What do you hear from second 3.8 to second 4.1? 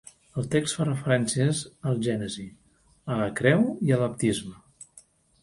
i al